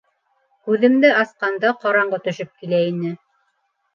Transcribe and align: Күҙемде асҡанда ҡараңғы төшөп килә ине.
Күҙемде 0.67 1.11
асҡанда 1.17 1.73
ҡараңғы 1.83 2.19
төшөп 2.29 2.49
килә 2.63 2.79
ине. 2.93 3.15